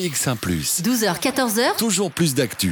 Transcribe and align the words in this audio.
BX1⁇ 0.00 0.36
12h, 0.82 1.20
14h. 1.20 1.76
Toujours 1.78 2.10
plus 2.10 2.34
d'actu. 2.34 2.70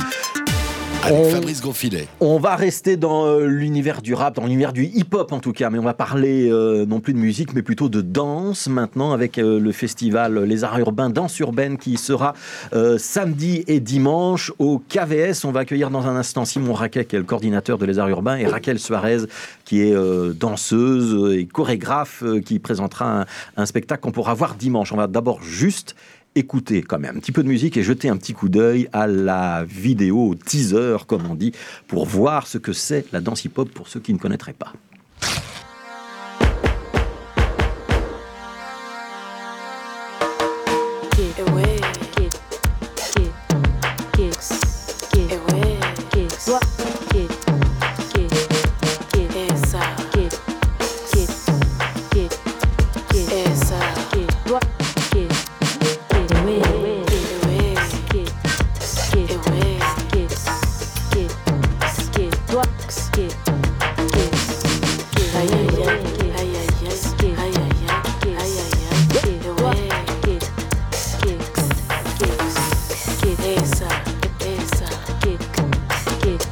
Avec 1.03 1.19
On- 1.19 1.31
Fabrice 1.31 1.63
Gonfilet. 1.63 2.07
On 2.21 2.39
va 2.39 2.55
rester 2.55 2.99
dans 2.99 3.25
euh, 3.27 3.47
l'univers 3.47 4.03
du 4.03 4.13
rap, 4.13 4.37
dans 4.37 4.45
l'univers 4.45 4.75
du 4.75 4.85
hip-hop 4.85 5.33
en 5.33 5.39
tout 5.41 5.53
cas, 5.53 5.71
mais 5.71 5.79
on 5.79 5.83
va 5.85 5.95
parler 5.95 6.51
euh, 6.51 6.85
non 6.85 7.01
plus 7.01 7.15
de 7.15 7.19
musique, 7.19 7.55
mais 7.55 7.63
plutôt 7.63 7.89
de 7.89 8.03
danse 8.03 8.69
maintenant 8.69 9.13
avec 9.13 9.39
euh, 9.39 9.59
le 9.59 9.73
festival 9.73 10.45
Les 10.45 10.65
Arts 10.65 10.79
Urbains 10.79 11.09
Danse 11.09 11.39
Urbaine 11.39 11.79
qui 11.79 11.97
sera 11.97 12.35
euh, 12.75 12.99
samedi 12.99 13.65
et 13.69 13.81
dimanche 13.81 14.53
au 14.59 14.79
KVS. 14.87 15.45
On 15.47 15.51
va 15.53 15.61
accueillir 15.61 15.89
dans 15.91 16.07
un 16.07 16.17
instant 16.17 16.45
Simon 16.45 16.75
Raquet 16.75 17.07
qui 17.07 17.17
est 17.17 17.21
le 17.21 17.25
coordinateur 17.25 17.79
de 17.79 17.87
Les 17.87 17.99
Arts 17.99 18.09
Urbains 18.11 18.37
et 18.37 18.47
Raquel 18.47 18.79
Suarez 18.79 19.19
qui 19.65 19.81
est 19.81 19.95
euh, 19.95 20.35
danseuse 20.35 21.35
et 21.35 21.47
chorégraphe 21.47 22.23
euh, 22.23 22.41
qui 22.41 22.59
présentera 22.59 23.21
un, 23.23 23.27
un 23.57 23.65
spectacle 23.67 24.03
qu'on 24.03 24.13
pourra 24.13 24.35
voir 24.35 24.57
dimanche. 24.57 24.93
On 24.93 24.97
va 24.97 25.07
d'abord 25.07 25.43
juste 25.43 25.95
écouter 26.35 26.83
quand 26.83 26.99
même 26.99 27.17
un 27.17 27.21
petit 27.21 27.33
peu 27.33 27.43
de 27.43 27.49
musique 27.49 27.77
et 27.77 27.83
jeter 27.83 28.09
un 28.09 28.17
petit 28.17 28.33
coup 28.33 28.49
d'œil 28.49 28.89
à 28.93 29.07
la 29.07 29.65
vidéo, 29.65 30.35
teaser 30.35 30.97
comme 31.07 31.27
on 31.31 31.35
dit, 31.35 31.53
pour 31.89 32.07
voir 32.07 32.47
ce 32.47 32.59
que 32.59 32.73
c'est 32.73 33.11
la 33.13 33.21
danse 33.21 33.45
hip-hop 33.45 33.71
pour 33.71 33.89
ceux 33.89 34.01
qui 34.01 34.13
ne 34.13 34.19
connaîtraient 34.19 34.53
pas. 34.53 34.73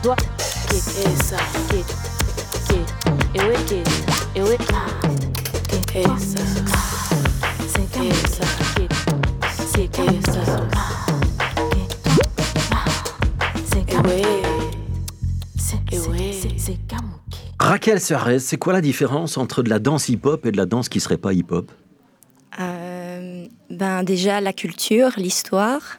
What, 0.04 0.18
get 0.68 0.86
esa, 1.04 1.38
get, 1.70 1.86
get, 2.68 2.88
ewe 3.34 3.56
get, 3.68 3.88
ewe 4.34 4.56
get, 4.56 4.76
esa, 5.94 6.42
get 7.92 8.12
esa, 8.12 8.46
get, 8.76 8.92
get 9.74 9.98
esa, 9.98 10.42
ewe, 13.88 14.22
ewe. 15.92 16.32
Raquel 17.58 18.00
Suarez, 18.00 18.40
c'est 18.40 18.56
quoi 18.58 18.72
la 18.72 18.80
différence 18.80 19.36
entre 19.36 19.62
de 19.62 19.70
la 19.70 19.78
danse 19.78 20.08
hip-hop 20.08 20.46
et 20.46 20.52
de 20.52 20.56
la 20.56 20.66
danse 20.66 20.88
qui 20.88 21.00
serait 21.00 21.16
pas 21.16 21.32
hip-hop? 21.32 21.70
Ben 22.58 24.02
déjà 24.02 24.40
la 24.40 24.52
culture, 24.52 25.12
l'histoire. 25.16 25.98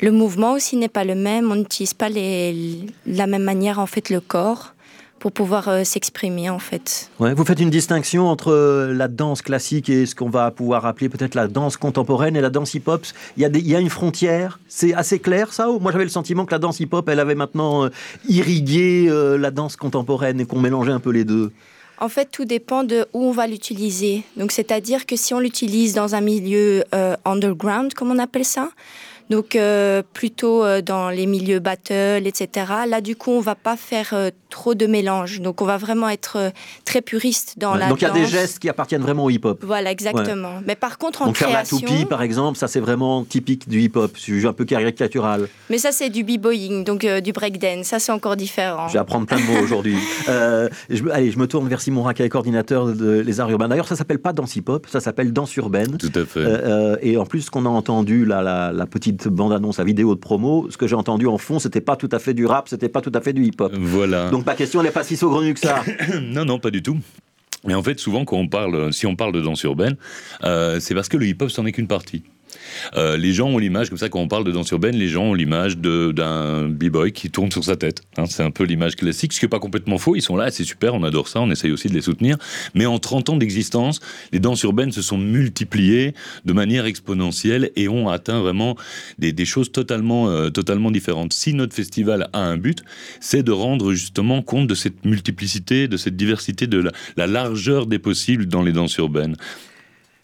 Le 0.00 0.12
mouvement 0.12 0.52
aussi 0.52 0.76
n'est 0.76 0.88
pas 0.88 1.04
le 1.04 1.14
même. 1.14 1.50
On 1.50 1.56
n'utilise 1.56 1.94
pas 1.94 2.08
les, 2.08 2.86
la 3.06 3.26
même 3.26 3.44
manière 3.44 3.78
en 3.78 3.86
fait 3.86 4.10
le 4.10 4.20
corps 4.20 4.74
pour 5.18 5.32
pouvoir 5.32 5.68
euh, 5.68 5.82
s'exprimer 5.82 6.50
en 6.50 6.58
fait. 6.58 7.10
Ouais, 7.18 7.32
Vous 7.32 7.44
faites 7.44 7.60
une 7.60 7.70
distinction 7.70 8.28
entre 8.28 8.52
euh, 8.52 8.92
la 8.92 9.08
danse 9.08 9.40
classique 9.40 9.88
et 9.88 10.04
ce 10.04 10.14
qu'on 10.14 10.28
va 10.28 10.50
pouvoir 10.50 10.84
appeler 10.84 11.08
peut-être 11.08 11.34
la 11.34 11.48
danse 11.48 11.78
contemporaine 11.78 12.36
et 12.36 12.40
la 12.40 12.50
danse 12.50 12.74
hip-hop. 12.74 13.04
Il 13.36 13.42
y, 13.42 13.74
a 13.74 13.80
une 13.80 13.90
frontière, 13.90 14.60
c'est 14.68 14.92
assez 14.92 15.18
clair 15.18 15.52
ça 15.52 15.68
Moi 15.80 15.90
j'avais 15.90 16.04
le 16.04 16.10
sentiment 16.10 16.44
que 16.44 16.52
la 16.52 16.58
danse 16.58 16.80
hip-hop, 16.80 17.08
elle 17.08 17.20
avait 17.20 17.34
maintenant 17.34 17.84
euh, 17.84 17.88
irrigué 18.28 19.06
euh, 19.08 19.38
la 19.38 19.50
danse 19.50 19.76
contemporaine 19.76 20.38
et 20.40 20.44
qu'on 20.44 20.60
mélangeait 20.60 20.92
un 20.92 21.00
peu 21.00 21.10
les 21.10 21.24
deux? 21.24 21.50
En 21.98 22.08
fait, 22.08 22.28
tout 22.30 22.44
dépend 22.44 22.84
de 22.84 23.06
où 23.14 23.24
on 23.24 23.32
va 23.32 23.46
l'utiliser. 23.46 24.22
Donc, 24.36 24.52
c'est-à-dire 24.52 25.06
que 25.06 25.16
si 25.16 25.32
on 25.32 25.40
l'utilise 25.40 25.94
dans 25.94 26.14
un 26.14 26.20
milieu 26.20 26.84
euh, 26.94 27.16
underground, 27.24 27.94
comme 27.94 28.10
on 28.10 28.18
appelle 28.18 28.44
ça, 28.44 28.68
donc 29.30 29.56
euh, 29.56 30.02
plutôt 30.12 30.64
euh, 30.64 30.82
dans 30.82 31.10
les 31.10 31.26
milieux 31.26 31.58
battle, 31.58 32.26
etc. 32.26 32.48
Là, 32.88 33.00
du 33.00 33.16
coup, 33.16 33.30
on 33.32 33.40
va 33.40 33.54
pas 33.54 33.76
faire 33.76 34.10
euh, 34.12 34.30
trop 34.50 34.74
de 34.74 34.86
mélange. 34.86 35.40
Donc, 35.40 35.60
on 35.62 35.64
va 35.64 35.76
vraiment 35.76 36.08
être 36.08 36.36
euh, 36.38 36.50
très 36.84 37.00
puriste 37.02 37.54
dans 37.58 37.72
Ouais, 37.72 37.80
la 37.80 37.88
Donc 37.88 38.00
il 38.00 38.04
y 38.04 38.06
a 38.06 38.10
des 38.12 38.26
gestes 38.26 38.58
qui 38.60 38.68
appartiennent 38.68 39.02
vraiment 39.02 39.24
au 39.24 39.30
hip-hop. 39.30 39.62
Voilà, 39.64 39.90
exactement. 39.90 40.60
Mais 40.66 40.76
par 40.76 40.98
contre, 40.98 41.22
en 41.22 41.26
Donc 41.26 41.36
faire 41.36 41.48
la 41.48 41.54
création, 41.64 41.78
toupie 41.80 42.04
par 42.04 42.22
exemple, 42.22 42.56
ça 42.58 42.68
c'est 42.68 42.80
vraiment 42.80 43.24
typique 43.24 43.68
du 43.68 43.80
hip-hop. 43.80 44.12
Je 44.14 44.20
suis 44.20 44.46
un 44.46 44.52
peu 44.52 44.64
caricatural. 44.64 45.48
mais 45.70 45.78
ça 45.78 45.92
c'est 45.92 46.08
du 46.10 46.22
b-boying, 46.24 46.84
donc 46.84 47.04
euh, 47.04 47.20
du 47.20 47.32
breakdance. 47.32 47.86
Ça 47.86 47.98
c'est 47.98 48.12
encore 48.12 48.36
différent. 48.36 48.88
Je 48.88 48.92
vais 48.94 48.98
apprendre 48.98 49.26
plein 49.26 49.38
de 49.38 49.42
mots 49.44 49.60
aujourd'hui. 49.62 49.96
Euh, 50.28 50.68
je 50.90 51.02
me- 51.02 51.12
allez, 51.12 51.30
je 51.30 51.38
me 51.38 51.46
tourne 51.46 51.68
vers 51.68 51.80
Simon 51.80 52.02
Raquet, 52.02 52.28
coordinateur 52.28 52.86
de 52.86 53.20
Les 53.20 53.38
Arts 53.40 53.50
Urbains. 53.50 53.68
D'ailleurs, 53.68 53.86
ça 53.86 53.94
s'appelle 53.96 54.18
pas 54.18 54.32
danse 54.32 54.56
hip-hop, 54.56 54.86
ça 54.90 54.98
s'appelle 55.00 55.32
danse 55.32 55.54
urbaine. 55.56 55.96
Tout 55.98 56.10
à 56.14 56.24
fait. 56.24 56.40
Euh, 56.40 56.92
euh, 56.94 56.96
et 57.00 57.16
en 57.16 57.24
plus, 57.26 57.42
ce 57.42 57.50
qu'on 57.50 57.64
a 57.64 57.68
entendu, 57.68 58.24
là, 58.24 58.42
la, 58.42 58.72
la 58.72 58.86
petite 58.86 59.15
bande-annonce, 59.24 59.78
la 59.78 59.84
vidéo 59.84 60.14
de 60.14 60.20
promo, 60.20 60.66
ce 60.70 60.76
que 60.76 60.86
j'ai 60.86 60.94
entendu 60.94 61.26
en 61.26 61.38
fond, 61.38 61.58
c'était 61.58 61.80
pas 61.80 61.96
tout 61.96 62.08
à 62.12 62.18
fait 62.18 62.34
du 62.34 62.46
rap, 62.46 62.68
c'était 62.68 62.88
pas 62.88 63.00
tout 63.00 63.12
à 63.14 63.20
fait 63.20 63.32
du 63.32 63.44
hip-hop. 63.44 63.72
Voilà. 63.78 64.30
Donc 64.30 64.46
ma 64.46 64.54
question, 64.54 64.80
elle 64.80 64.86
n'est 64.86 64.92
pas 64.92 65.04
si 65.04 65.16
saugrenue 65.16 65.54
que 65.54 65.60
ça. 65.60 65.82
non, 66.22 66.44
non, 66.44 66.58
pas 66.58 66.70
du 66.70 66.82
tout. 66.82 66.98
Mais 67.64 67.74
en 67.74 67.82
fait, 67.82 67.98
souvent, 67.98 68.24
quand 68.24 68.36
on 68.36 68.48
parle, 68.48 68.92
si 68.92 69.06
on 69.06 69.16
parle 69.16 69.32
de 69.32 69.40
danse 69.40 69.62
urbaine, 69.64 69.96
euh, 70.44 70.78
c'est 70.80 70.94
parce 70.94 71.08
que 71.08 71.16
le 71.16 71.26
hip-hop, 71.26 71.50
c'en 71.50 71.66
est 71.66 71.72
qu'une 71.72 71.88
partie. 71.88 72.22
Euh, 72.96 73.16
les 73.16 73.32
gens 73.32 73.48
ont 73.48 73.58
l'image, 73.58 73.88
comme 73.88 73.98
ça, 73.98 74.08
quand 74.08 74.20
on 74.20 74.28
parle 74.28 74.44
de 74.44 74.52
danse 74.52 74.70
urbaine, 74.70 74.96
les 74.96 75.08
gens 75.08 75.24
ont 75.24 75.34
l'image 75.34 75.78
d'un 75.78 76.68
b-boy 76.68 77.12
qui 77.12 77.30
tourne 77.30 77.50
sur 77.50 77.64
sa 77.64 77.76
tête. 77.76 78.02
hein. 78.16 78.24
c'est 78.26 78.42
un 78.42 78.50
peu 78.50 78.64
l'image 78.64 78.96
classique, 78.96 79.32
ce 79.32 79.40
qui 79.40 79.44
n'est 79.44 79.50
pas 79.50 79.58
complètement 79.58 79.98
faux. 79.98 80.16
Ils 80.16 80.22
sont 80.22 80.36
là, 80.36 80.50
c'est 80.50 80.64
super, 80.64 80.94
on 80.94 81.02
adore 81.02 81.28
ça, 81.28 81.40
on 81.40 81.50
essaye 81.50 81.72
aussi 81.72 81.88
de 81.88 81.94
les 81.94 82.00
soutenir. 82.00 82.36
Mais 82.74 82.86
en 82.86 82.98
30 82.98 83.30
ans 83.30 83.36
d'existence, 83.36 84.00
les 84.32 84.40
danses 84.40 84.62
urbaines 84.62 84.92
se 84.92 85.02
sont 85.02 85.18
multipliées 85.18 86.14
de 86.44 86.52
manière 86.52 86.86
exponentielle 86.86 87.70
et 87.76 87.88
ont 87.88 88.08
atteint 88.08 88.40
vraiment 88.40 88.76
des, 89.18 89.32
des 89.32 89.44
choses 89.44 89.72
totalement, 89.72 90.28
euh, 90.28 90.50
totalement 90.50 90.90
différentes. 90.90 91.32
Si 91.32 91.54
notre 91.54 91.74
festival 91.74 92.28
a 92.32 92.40
un 92.40 92.56
but, 92.56 92.82
c'est 93.20 93.42
de 93.42 93.52
rendre 93.52 93.92
justement 93.92 94.42
compte 94.42 94.66
de 94.66 94.74
cette 94.74 95.04
multiplicité, 95.04 95.88
de 95.88 95.96
cette 95.96 96.16
diversité, 96.16 96.66
de 96.66 96.78
la, 96.78 96.92
la 97.16 97.26
largeur 97.26 97.86
des 97.86 97.98
possibles 97.98 98.46
dans 98.46 98.62
les 98.62 98.72
danses 98.72 98.96
urbaines. 98.96 99.36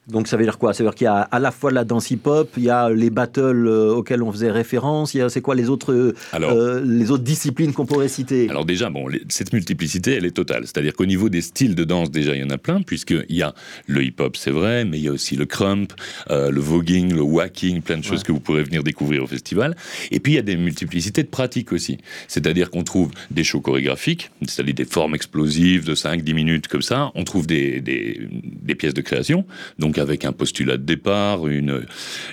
Donc 0.09 0.27
ça 0.27 0.37
veut 0.37 0.43
dire 0.43 0.59
quoi? 0.59 0.75
Ça 0.75 0.83
veut 0.83 0.91
dire 0.91 0.97
qu'il 0.97 1.05
y 1.05 1.09
a 1.09 1.21
à 1.21 1.39
la 1.39 1.53
fois 1.53 1.71
la 1.71 1.85
danse 1.85 2.11
hip-hop, 2.11 2.51
il 2.57 2.65
y 2.65 2.71
a 2.71 2.91
les 2.91 3.09
battles 3.09 3.69
euh, 3.69 3.95
auxquels 3.95 4.21
on 4.25 4.33
faisait 4.33 4.51
référence, 4.51 5.15
il 5.15 5.19
y 5.19 5.21
a 5.21 5.29
c'est 5.29 5.41
quoi 5.41 5.55
les 5.55 5.69
autres, 5.69 5.93
euh, 5.93 6.15
Alors- 6.33 6.51
euh, 6.53 6.83
les 6.85 7.13
autres 7.13 7.23
disciplines 7.23 7.73
qu'on 7.73 7.87
pourrait 7.87 8.09
citer? 8.09 8.49
Alors 8.51 8.65
déjà, 8.65 8.91
bon, 8.91 9.07
les- 9.07 9.23
cette 9.29 9.53
multiplicité, 9.53 10.15
elle 10.15 10.25
est 10.27 10.33
totale. 10.33 10.63
C'est-à-dire 10.65 10.95
qu'au 10.95 11.07
niveau 11.07 11.29
des 11.29 11.41
styles 11.41 11.77
de 11.77 11.85
danse, 11.85 12.11
déjà, 12.11 12.35
il 12.35 12.41
y 12.41 12.45
en 12.45 12.51
a 12.51 12.59
plein, 12.59 12.83
puisqu'il 12.83 13.25
y 13.37 13.43
a 13.43 13.55
le 13.87 14.03
hip-hop, 14.03 14.37
c'est 14.37 14.51
vrai, 14.51 14.85
mais 14.85 14.99
il 14.99 15.05
y 15.05 15.09
a 15.09 15.13
aussi 15.13 15.37
le 15.37 15.47
crump, 15.47 15.93
euh, 16.31 16.51
le 16.51 16.61
voguing, 16.61 17.15
le 17.15 17.23
whacking, 17.23 17.81
plein 17.81 17.99
de 17.99 18.03
choses 18.05 18.19
Ouais. 18.19 18.25
que 18.27 18.33
vous 18.33 18.41
pourrez 18.41 18.65
venir 18.65 18.83
découvrir 18.83 19.23
au 19.23 19.29
festival. 19.29 19.77
Et 20.11 20.19
puis, 20.19 20.33
il 20.33 20.37
y 20.37 20.41
a 20.41 20.43
des 20.43 20.57
multiplicités 20.57 21.23
de 21.23 21.29
pratiques 21.29 21.73
aussi. 21.73 21.99
C'est-à-dire 22.27 22.71
qu'on 22.71 22.83
trouve 22.83 23.11
des 23.31 23.45
shows 23.45 23.61
chorégraphiques, 23.61 24.33
c'est-à-dire 24.49 24.75
des 24.75 24.85
formes 24.85 25.15
explosives 25.15 25.85
de 25.85 25.95
5-10 25.95 26.35
minutes 26.35 26.67
comme 26.67 26.83
ça. 26.83 27.13
On 27.15 27.23
trouve 27.23 27.47
des, 27.47 27.81
des, 27.81 28.21
des 28.33 28.75
pièces 28.75 28.95
de 28.95 29.01
création, 29.01 29.47
donc 29.79 29.92
avec 29.99 30.25
un 30.25 30.33
postulat 30.33 30.77
de 30.77 30.83
départ, 30.85 31.47
une, 31.49 31.87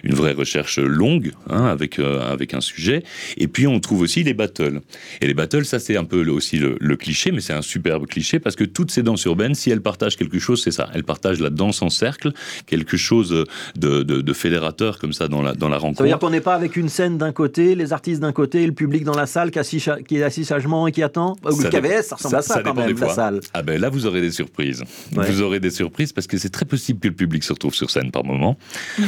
une 0.03 0.13
vraie 0.13 0.33
recherche 0.33 0.79
longue, 0.79 1.31
hein, 1.49 1.65
avec, 1.65 1.99
euh, 1.99 2.31
avec 2.31 2.53
un 2.53 2.61
sujet. 2.61 3.03
Et 3.37 3.47
puis, 3.47 3.67
on 3.67 3.79
trouve 3.79 4.01
aussi 4.01 4.23
les 4.23 4.33
battles. 4.33 4.81
Et 5.21 5.27
les 5.27 5.33
battles, 5.33 5.65
ça 5.65 5.79
c'est 5.79 5.97
un 5.97 6.03
peu 6.05 6.21
le- 6.23 6.31
aussi 6.31 6.57
le, 6.57 6.77
le 6.79 6.95
cliché, 6.95 7.31
mais 7.31 7.41
c'est 7.41 7.53
un 7.53 7.61
superbe 7.61 8.05
cliché 8.07 8.39
parce 8.39 8.55
que 8.55 8.63
toutes 8.63 8.91
ces 8.91 9.03
danses 9.03 9.23
urbaines, 9.25 9.55
si 9.55 9.69
elles 9.69 9.81
partagent 9.81 10.15
quelque 10.17 10.39
chose, 10.39 10.61
c'est 10.63 10.71
ça. 10.71 10.89
Elles 10.93 11.03
partagent 11.03 11.39
la 11.39 11.49
danse 11.49 11.81
en 11.81 11.89
cercle, 11.89 12.31
quelque 12.65 12.97
chose 12.97 13.29
de, 13.75 14.03
de, 14.03 14.21
de 14.21 14.33
fédérateur 14.33 14.99
comme 14.99 15.13
ça 15.13 15.27
dans 15.27 15.41
la, 15.41 15.53
dans 15.53 15.69
la 15.69 15.75
Ça 15.75 15.79
veut 15.81 15.87
rencontre. 15.87 16.05
dire 16.05 16.19
qu'on 16.19 16.29
n'est 16.29 16.41
pas 16.41 16.55
avec 16.55 16.75
une 16.75 16.89
scène 16.89 17.17
d'un 17.17 17.31
côté, 17.31 17.75
les 17.75 17.93
artistes 17.93 18.21
d'un 18.21 18.31
côté, 18.31 18.63
et 18.63 18.67
le 18.67 18.73
public 18.73 19.03
dans 19.03 19.15
la 19.15 19.25
salle 19.25 19.51
qui, 19.51 19.59
assis 19.59 19.79
cha- 19.79 20.01
qui 20.01 20.17
est 20.17 20.23
assis 20.23 20.45
sagement 20.45 20.87
et 20.87 20.91
qui 20.91 21.03
attend 21.03 21.35
Ou 21.45 21.51
Ça 21.51 21.69
Le 21.69 21.79
KVS, 21.79 22.01
ça 22.03 22.15
ressemble 22.15 22.35
à 22.35 22.41
ça, 22.41 22.53
quand 22.63 22.73
dépend 22.73 22.85
même, 22.87 22.99
la 22.99 23.09
salle. 23.13 23.39
Ah 23.53 23.61
ben 23.61 23.79
là, 23.79 23.89
vous 23.89 24.05
aurez 24.05 24.21
des 24.21 24.31
surprises. 24.31 24.83
Ouais. 25.15 25.29
Vous 25.29 25.41
aurez 25.41 25.59
des 25.59 25.69
surprises 25.71 26.13
parce 26.13 26.27
que 26.27 26.37
c'est 26.37 26.49
très 26.49 26.65
possible 26.65 26.99
que 26.99 27.07
le 27.07 27.13
public 27.13 27.43
se 27.49 27.53
retrouve 27.53 27.73
sur 27.75 27.89
scène 27.89 28.11
par 28.11 28.23
moment. 28.23 28.57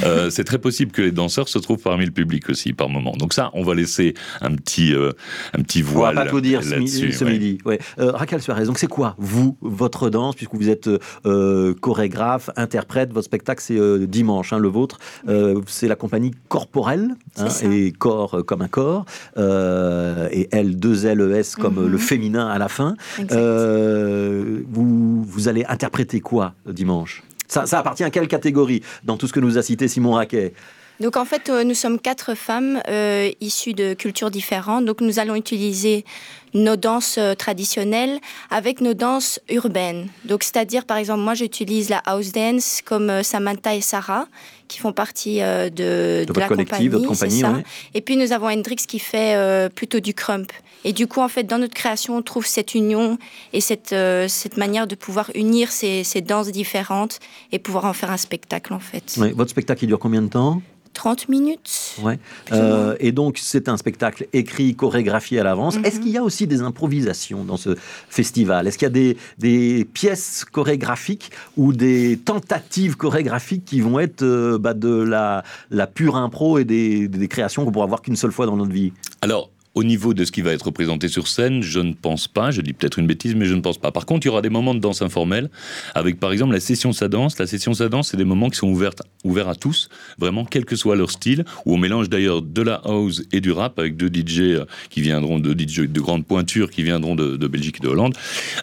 Euh, 0.04 0.30
c'est 0.36 0.44
très 0.44 0.58
possible 0.58 0.92
que 0.92 1.02
les 1.02 1.12
danseurs 1.12 1.48
se 1.48 1.60
trouvent 1.60 1.82
parmi 1.82 2.06
le 2.06 2.12
public 2.12 2.50
aussi 2.50 2.74
par 2.74 2.90
moment. 2.90 3.14
Donc 3.18 3.34
ça, 3.34 3.50
on 3.54 3.64
va 3.64 3.74
laisser 3.76 4.14
un 4.42 4.54
petit, 4.56 4.94
euh, 4.94 5.12
un 5.54 5.62
petit 5.62 5.82
On 5.84 5.88
va 5.88 5.94
voile 5.94 6.16
pas 6.16 6.26
tout 6.26 6.42
dire 6.42 6.64
ce, 6.64 6.70
mi- 6.70 6.76
là-dessus. 6.86 7.12
ce 7.14 7.24
ouais. 7.26 7.32
midi. 7.34 7.58
Ouais. 7.66 7.80
Euh, 8.00 8.12
Raquel 8.12 8.42
Suarez, 8.42 8.66
donc 8.66 8.78
c'est 8.80 8.88
quoi, 8.88 9.16
vous, 9.20 9.58
votre 9.62 10.10
danse, 10.10 10.36
puisque 10.36 10.56
vous 10.56 10.70
êtes 10.70 10.90
euh, 11.26 11.74
chorégraphe, 11.80 12.50
interprète, 12.56 13.14
votre 13.14 13.26
spectacle 13.26 13.62
c'est 13.64 13.78
euh, 13.78 14.06
dimanche, 14.08 14.54
hein, 14.54 14.60
le 14.60 14.68
vôtre, 14.70 14.98
Euh, 15.30 15.62
c'est 15.68 15.88
la 15.88 15.96
compagnie 15.96 16.32
Corporelle, 16.50 17.16
hein, 17.38 17.48
et 17.72 17.92
corps 17.92 18.40
euh, 18.40 18.44
comme 18.44 18.62
un 18.64 18.68
corps, 18.68 19.06
euh, 19.38 20.28
et 20.32 20.48
L, 20.52 20.78
2 20.78 21.06
L, 21.06 21.22
E, 21.22 21.36
S 21.36 21.56
comme 21.56 21.78
euh, 21.78 21.86
Mhm. 21.86 21.92
le 21.92 21.98
féminin 21.98 22.48
à 22.48 22.58
la 22.58 22.68
fin. 22.70 22.96
Euh, 23.32 24.62
vous, 24.70 25.24
vous 25.24 25.48
allez 25.48 25.64
interpréter 25.68 26.20
quoi 26.22 26.54
euh, 26.68 26.74
dimanche? 26.74 27.24
Ça, 27.52 27.80
appartient 27.80 28.04
à 28.04 28.10
quelle 28.10 28.28
catégorie 28.28 28.82
dans 29.04 29.18
tout 29.18 29.28
ce 29.28 29.34
que 29.34 29.40
nous 29.40 29.58
a 29.58 29.62
cité 29.62 29.88
Simon 29.88 30.14
Raquet? 30.14 30.54
Donc 31.00 31.18
en 31.18 31.26
fait, 31.26 31.50
euh, 31.50 31.64
nous 31.64 31.74
sommes 31.74 32.00
quatre 32.00 32.36
femmes 32.36 32.80
euh, 32.88 33.30
issues 33.42 33.74
de 33.74 33.96
cultures 33.96 34.30
différentes. 34.30 34.86
Donc 34.86 35.02
nous 35.02 35.20
allons 35.20 35.36
utiliser 35.36 36.06
nos 36.54 36.76
danses 36.76 37.18
euh, 37.18 37.34
traditionnelles 37.36 38.20
avec 38.50 38.82
nos 38.82 38.94
danses 38.94 39.40
urbaines. 39.50 40.08
Donc 40.26 40.44
c'est-à-dire 40.44 40.86
par 40.86 40.98
exemple, 40.98 41.22
moi 41.22 41.34
j'utilise 41.34 41.90
la 41.90 42.00
house 42.00 42.32
dance 42.32 42.82
comme 42.84 43.10
euh, 43.10 43.24
Samantha 43.24 43.76
et 43.76 43.82
Sarah 43.82 44.28
qui 44.68 44.80
font 44.80 44.94
partie 44.94 45.42
euh, 45.42 45.70
de, 45.70 46.24
De 46.26 46.34
de 46.34 46.40
la 46.40 46.48
votre 46.48 46.64
compagnie. 46.64 46.90
c'est 46.92 47.06
compagnie, 47.08 47.40
ça. 47.42 47.52
ouais. 47.52 47.64
Et 47.94 48.02
puis 48.02 48.16
nous 48.16 48.32
avons 48.32 48.48
Hendrix 48.48 48.78
qui 48.88 49.00
fait 49.00 49.36
euh, 49.36 49.70
plutôt 49.70 50.00
du 50.00 50.14
crump. 50.14 50.52
Et 50.84 50.94
du 50.94 51.06
coup, 51.06 51.20
en 51.22 51.28
fait, 51.28 51.44
dans 51.44 51.60
notre 51.60 51.76
création, 51.76 52.16
on 52.18 52.22
trouve 52.24 52.48
cette 52.48 52.74
union 52.74 53.20
et 53.54 53.62
cette, 53.62 53.94
euh, 53.94 54.28
cette 54.28 54.58
manière 54.58 54.88
de 54.88 54.96
pouvoir 54.96 55.30
unir 55.36 55.72
ces, 55.72 56.04
ces 56.04 56.22
danses 56.22 56.48
différentes 56.52 57.20
et 57.52 57.60
pouvoir 57.60 57.86
en 57.86 57.94
faire 57.94 58.10
un 58.10 58.18
spectacle, 58.18 58.74
en 58.74 58.80
fait. 58.80 59.14
Ouais, 59.18 59.32
Votre 59.32 59.52
spectacle, 59.52 59.84
il 59.84 59.88
dure 59.88 60.00
combien 60.00 60.24
de 60.24 60.30
temps? 60.30 60.60
30 60.94 61.30
minutes 61.30 61.96
Ouais. 62.02 62.20
Euh, 62.52 62.96
et 63.00 63.12
donc, 63.12 63.38
c'est 63.38 63.70
un 63.70 63.78
spectacle 63.78 64.28
écrit, 64.34 64.76
chorégraphié 64.76 65.40
à 65.40 65.44
l'avance. 65.44 65.78
Mhm. 65.78 65.86
Est-ce 65.86 66.00
qu'il 66.00 66.12
y 66.12 66.18
a 66.18 66.24
aussi 66.24 66.48
des 66.48 66.62
improvisations 66.62 67.44
dans 67.44 67.58
ce 67.58 67.76
festival? 68.10 68.68
Est-ce 68.68 68.78
qu'il 68.78 68.86
y 68.86 68.88
a 68.88 68.90
des, 68.90 69.18
des 69.38 69.86
pièces 69.86 70.46
chorégraphiques 70.46 71.32
ou 71.58 71.74
des 71.74 72.20
tentatives 72.24 72.98
chorégraphiques 72.98 73.66
qui 73.66 73.82
vont 73.82 74.00
être 74.00 74.22
euh, 74.24 74.58
bah, 74.58 74.74
de 74.74 74.94
la, 74.94 75.44
la 75.70 75.88
pure 75.88 76.16
impro 76.16 76.58
et 76.58 76.66
des, 76.66 77.08
des 77.08 77.28
créations 77.28 77.66
qu'on 77.66 77.72
pourra 77.72 77.88
voir 77.88 78.02
qu'une 78.02 78.16
seule 78.16 78.32
fois 78.32 78.46
dans 78.46 78.58
notre 78.58 78.72
vie? 78.72 78.94
Alors, 79.22 79.50
au 79.74 79.84
niveau 79.84 80.14
de 80.14 80.26
ce 80.26 80.32
qui 80.32 80.42
va 80.42 80.52
être 80.52 80.66
représenté 80.66 81.08
sur 81.08 81.28
scène, 81.28 81.62
je 81.62 81.80
ne 81.80 81.94
pense 81.94 82.28
pas, 82.28 82.52
je 82.52 82.62
dis 82.62 82.74
peut-être 82.74 83.00
une 83.00 83.08
bêtise, 83.08 83.36
mais 83.36 83.46
je 83.46 83.56
ne 83.56 83.62
pense 83.62 83.78
pas. 83.78 83.92
Par 83.92 84.06
contre, 84.06 84.26
il 84.26 84.30
y 84.30 84.32
aura 84.32 84.42
des 84.42 84.50
moments 84.50 84.74
de 84.76 84.80
danse 84.80 85.02
informelle, 85.02 85.50
avec 85.96 86.20
par 86.20 86.32
exemple 86.32 86.54
la 86.54 86.60
session 86.60 86.92
sa 86.92 87.08
danse. 87.08 87.40
La 87.40 87.48
session 87.48 87.74
sa 87.74 87.88
danse, 87.88 88.10
c'est 88.10 88.18
des 88.18 88.26
moments 88.26 88.50
qui 88.50 88.58
sont 88.58 88.68
ouverts, 88.68 88.92
ouverts 89.24 89.48
à 89.48 89.56
tous, 89.56 89.90
vraiment, 90.20 90.44
quel 90.44 90.66
que 90.66 90.76
soit 90.76 90.98
leur 90.98 91.10
style, 91.10 91.46
où 91.66 91.76
on 91.76 91.78
mélange 91.78 92.10
d'ailleurs 92.10 92.42
de 92.42 92.62
la 92.62 92.82
house 92.84 93.24
et 93.32 93.40
du 93.40 93.52
rap, 93.52 93.80
avec 93.80 93.96
deux 93.96 94.10
DJ 94.10 94.40
euh, 94.40 94.66
qui 94.90 95.02
viendront, 95.02 95.40
deux 95.40 95.54
DJ 95.58 95.82
de 95.82 96.02
grande 96.02 96.26
pointure 96.26 96.70
qui 96.70 96.84
viendront 96.84 97.16
de, 97.16 97.48
Belgique 97.48 97.78
et 97.80 97.84
de 97.84 97.88
Hollande, 97.88 98.16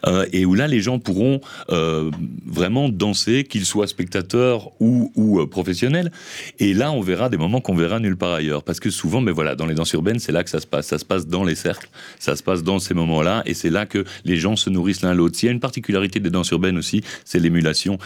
euh, 0.06 0.26
et 0.32 0.44
où 0.44 0.54
là, 0.54 0.66
les 0.66 0.80
gens 0.80 0.98
pourront 0.98 1.40
euh, 1.70 2.10
vraiment 2.46 2.88
danser, 2.88 3.44
qu'ils 3.44 3.64
soient 3.64 3.86
spectateurs 3.86 4.70
ou, 4.80 5.10
ou 5.14 5.46
professionnels. 5.46 6.12
Et 6.58 6.74
là, 6.74 6.92
on 6.92 7.00
verra 7.00 7.28
des 7.30 7.36
moments 7.36 7.60
qu'on 7.60 7.74
verra 7.74 7.98
nulle 7.98 8.16
part 8.16 8.34
ailleurs. 8.34 8.62
Parce 8.62 8.80
que 8.80 8.90
souvent, 8.90 9.20
mais 9.20 9.32
voilà, 9.32 9.54
dans 9.54 9.66
les 9.66 9.74
danses 9.74 9.92
urbaines, 9.92 10.18
c'est 10.18 10.32
là 10.32 10.44
que 10.44 10.50
ça 10.50 10.60
se 10.60 10.66
passe. 10.66 10.97
Se 10.98 11.04
passe 11.04 11.26
dans 11.26 11.44
les 11.44 11.54
cercles, 11.54 11.88
ça 12.18 12.36
se 12.36 12.42
passe 12.42 12.62
dans 12.62 12.78
ces 12.78 12.94
moments-là, 12.94 13.42
et 13.46 13.54
c'est 13.54 13.70
là 13.70 13.86
que 13.86 14.04
les 14.24 14.36
gens 14.36 14.56
se 14.56 14.68
nourrissent 14.70 15.02
l'un 15.02 15.14
l'autre. 15.14 15.36
S'il 15.36 15.46
y 15.46 15.50
a 15.50 15.52
une 15.52 15.60
particularité 15.60 16.20
des 16.20 16.30
danses 16.30 16.50
urbaines 16.50 16.76
aussi, 16.78 17.02
c'est 17.24 17.38
l'émulation. 17.38 17.98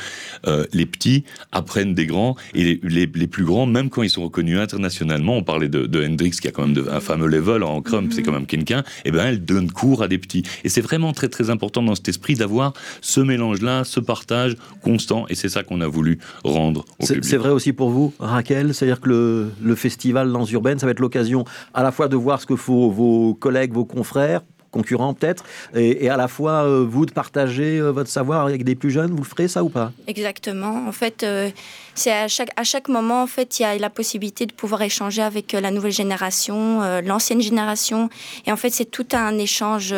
Euh, 0.46 0.64
les 0.72 0.86
petits 0.86 1.24
apprennent 1.50 1.94
des 1.94 2.06
grands, 2.06 2.36
et 2.54 2.64
les, 2.64 2.80
les- 2.82 3.10
les 3.14 3.26
plus 3.26 3.44
grands, 3.44 3.66
même 3.66 3.90
quand 3.90 4.02
ils 4.02 4.10
sont 4.10 4.24
reconnus 4.24 4.58
internationalement, 4.58 5.36
on 5.36 5.42
parlait 5.42 5.68
de, 5.68 5.86
de 5.86 6.04
Hendrix, 6.06 6.30
qui 6.30 6.48
a 6.48 6.50
quand 6.50 6.62
même 6.62 6.74
de- 6.74 6.86
un 6.90 7.00
fameux 7.00 7.26
level 7.28 7.62
en 7.62 7.80
crump, 7.82 8.12
c'est 8.12 8.22
quand 8.22 8.32
même 8.32 8.46
quelqu'un, 8.46 8.82
et 9.04 9.10
ben 9.10 9.26
elle 9.26 9.44
donne 9.44 9.70
cours 9.70 10.02
à 10.02 10.08
des 10.08 10.18
petits. 10.18 10.42
Et 10.64 10.68
c'est 10.68 10.80
vraiment 10.80 11.12
très 11.12 11.28
très 11.28 11.50
important 11.50 11.82
dans 11.82 11.94
cet 11.94 12.08
esprit 12.08 12.34
d'avoir 12.34 12.72
ce 13.00 13.20
mélange-là, 13.20 13.84
ce 13.84 14.00
partage 14.00 14.56
constant, 14.82 15.26
et 15.28 15.34
c'est 15.34 15.48
ça 15.48 15.62
qu'on 15.62 15.80
a 15.80 15.86
voulu 15.86 16.18
rendre 16.44 16.84
au 16.98 17.06
C'est 17.06 17.14
public. 17.14 17.30
c'est 17.30 17.36
vrai 17.36 17.50
aussi 17.50 17.72
pour 17.72 17.90
vous, 17.90 18.12
Raquel? 18.18 18.74
C'est-à-dire 18.74 19.00
que 19.00 19.08
le, 19.08 19.50
le 19.62 19.74
festival 19.74 20.32
Danse 20.32 20.50
Urbaine, 20.52 20.78
ça 20.78 20.86
va 20.86 20.92
être 20.92 21.00
l'occasion 21.00 21.44
à 21.74 21.82
la 21.82 21.92
fois 21.92 22.08
de 22.08 22.16
voir 22.16 22.40
ce 22.40 22.46
que 22.46 22.56
font 22.56 22.81
vos 22.90 23.34
collègues, 23.34 23.72
vos 23.72 23.84
confrères, 23.84 24.42
concurrents 24.72 25.14
peut-être, 25.14 25.44
et, 25.74 26.08
à 26.08 26.16
la 26.16 26.26
fois 26.26 26.64
euh, 26.64 26.84
vous 26.88 27.06
de 27.06 27.12
partager 27.12 27.78
euh, 27.78 27.90
votre 27.90 28.08
savoir 28.08 28.44
avec 28.46 28.64
des 28.64 28.74
plus 28.74 28.90
jeunes. 28.90 29.10
Vous 29.10 29.22
le 29.22 29.28
ferez 29.28 29.46
ça 29.46 29.62
ou 29.62 29.68
pas? 29.68 29.92
Exactement. 30.08 30.88
En 30.88 30.92
fait, 30.92 31.22
euh, 31.22 31.50
c'est 31.94 32.10
à 32.10 32.26
chaque, 32.26 32.50
à 32.56 32.64
chaque 32.64 32.88
moment, 32.88 33.22
en 33.22 33.26
fait, 33.26 33.60
il 33.60 33.62
y 33.62 33.66
a 33.66 33.76
la 33.78 33.90
possibilité 33.90 34.46
de 34.46 34.52
pouvoir 34.52 34.82
échanger 34.82 35.22
avec 35.22 35.52
la 35.52 35.70
nouvelle 35.70 35.92
génération, 35.92 36.80
l'ancienne 37.04 37.42
génération. 37.42 38.08
Et 38.46 38.52
en 38.52 38.56
fait, 38.56 38.70
c'est 38.70 38.90
tout 38.90 39.06
un 39.12 39.36
échange 39.38 39.94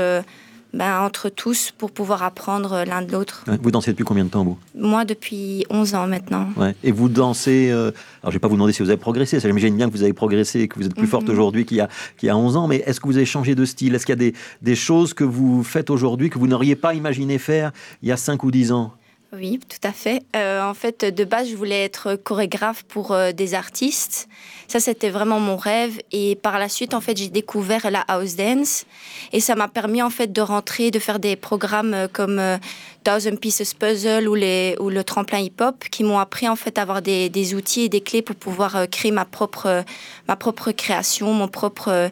ben, 0.75 1.01
entre 1.01 1.29
tous 1.29 1.71
pour 1.77 1.91
pouvoir 1.93 2.23
apprendre 2.23 2.73
euh, 2.73 2.85
l'un 2.85 3.01
de 3.03 3.11
l'autre. 3.13 3.45
Vous 3.63 3.71
dansez 3.71 3.93
depuis 3.93 4.05
combien 4.05 4.25
de 4.25 4.29
temps, 4.31 4.45
vous? 4.45 4.59
Moi, 4.77 5.05
depuis 5.05 5.65
11 5.71 5.95
ans 5.95 6.07
maintenant. 6.07 6.49
Ouais. 6.57 6.75
Et 6.83 6.91
vous 6.93 7.09
dansez. 7.09 7.71
euh, 7.71 7.87
alors, 7.89 7.95
je 8.25 8.29
ne 8.29 8.33
vais 8.33 8.39
pas 8.41 8.49
vous 8.49 8.55
demander 8.57 8.73
si 8.73 8.83
vous 8.83 8.89
avez 8.91 8.99
progressé. 8.99 9.39
Ça, 9.41 9.49
J'imagine 9.49 9.77
bien 9.77 9.87
que 9.89 9.93
vous 9.97 10.03
avez 10.03 10.13
progressé 10.13 10.61
et 10.61 10.69
que 10.69 10.79
vous 10.79 10.87
êtes 10.87 10.95
plus 10.95 11.07
forte 11.07 11.25
Mhm. 11.29 11.31
aujourd'hui 11.33 11.65
qu'il 11.65 11.77
y, 12.23 12.27
y 12.27 12.29
a 12.29 12.37
11 12.37 12.57
ans. 12.57 12.67
Mais 12.67 12.83
est-ce 12.87 13.01
que 13.01 13.07
vous 13.07 13.17
avez 13.17 13.27
changé 13.27 13.55
de 13.55 13.65
style? 13.65 13.95
Est-ce 13.95 14.05
qu'il 14.05 14.13
y 14.13 14.19
a 14.19 14.31
des, 14.31 14.35
des 14.63 14.75
choses 14.75 15.15
que 15.15 15.25
vous 15.25 15.63
faites 15.63 15.91
aujourd'hui 15.91 16.29
que 16.29 16.39
vous 16.39 16.47
n'auriez 16.49 16.77
pas 16.77 16.93
imaginé 16.95 17.39
faire 17.39 17.71
il 18.03 18.09
y 18.09 18.13
a 18.13 18.17
5 18.17 18.43
ou 18.45 18.51
10 18.51 18.73
ans? 18.73 18.93
Oui, 19.37 19.59
tout 19.69 19.89
à 19.89 19.93
fait. 19.93 20.23
Euh, 20.37 20.63
en 20.63 20.75
fait, 20.75 21.05
de 21.05 21.25
base, 21.25 21.49
je 21.49 21.57
voulais 21.57 21.85
être 21.85 22.15
chorégraphe 22.15 22.85
pour 22.85 23.13
euh, 23.13 23.33
des 23.33 23.55
artistes. 23.55 24.29
Ça, 24.69 24.81
c'était 24.81 25.11
vraiment 25.11 25.41
mon 25.41 25.57
rêve. 25.57 25.99
Et 26.13 26.37
par 26.37 26.59
la 26.59 26.69
suite, 26.69 26.95
en 26.95 27.01
fait, 27.01 27.17
j'ai 27.17 27.29
découvert 27.29 27.91
la 27.91 28.01
house 28.01 28.37
dance. 28.37 28.85
Et 29.33 29.41
ça 29.41 29.55
m'a 29.57 29.67
permis, 29.67 30.03
en 30.03 30.11
fait, 30.11 30.33
de 30.33 30.41
rentrer, 30.41 30.91
de 30.91 30.99
faire 30.99 31.19
des 31.19 31.37
programmes 31.37 31.95
euh, 31.95 32.07
comme 32.11 32.39
euh, 32.39 32.59
Thousand 33.03 33.37
Pieces 33.37 33.75
Puzzle 33.75 34.29
ou, 34.29 34.35
les, 34.35 34.77
ou 34.79 34.89
le 34.89 35.03
tremplin 35.03 35.39
hip-hop 35.39 35.85
qui 35.91 36.05
m'ont 36.05 36.19
appris, 36.19 36.49
en 36.49 36.57
fait, 36.57 36.79
à 36.79 36.83
avoir 36.83 37.03
des, 37.03 37.29
des 37.29 37.55
outils 37.55 37.83
et 37.83 37.89
des 37.89 38.01
clés 38.03 38.23
pour 38.23 38.37
pouvoir 38.37 38.89
créer 38.91 39.11
ma 39.11 39.25
propre, 39.25 39.85
ma 40.29 40.37
propre 40.37 40.71
création, 40.71 41.33
mon 41.33 41.49
propre 41.49 42.11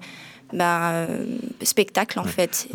ben, 0.53 1.07
spectacle, 1.63 2.19
en 2.19 2.25
fait. 2.25 2.69